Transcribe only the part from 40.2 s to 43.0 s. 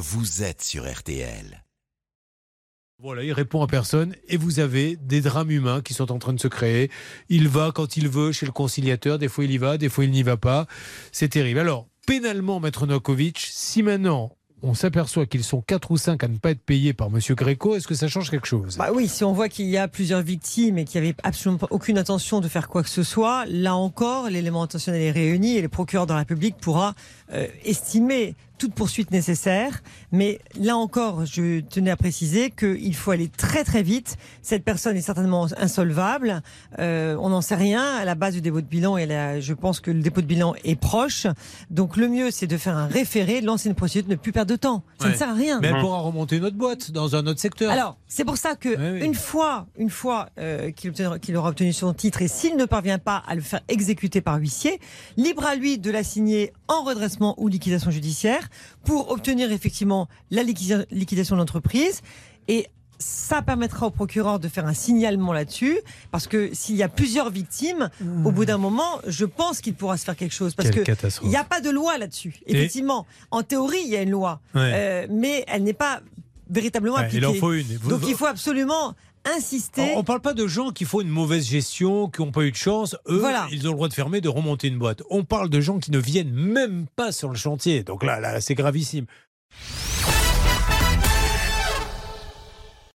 de bilan est proche. Donc le mieux, c'est de faire un